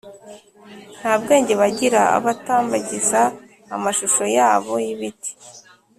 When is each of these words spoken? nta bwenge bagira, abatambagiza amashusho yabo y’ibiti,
nta 0.99 1.13
bwenge 1.21 1.53
bagira, 1.61 2.01
abatambagiza 2.17 3.21
amashusho 3.75 4.23
yabo 4.37 4.73
y’ibiti, 4.85 5.31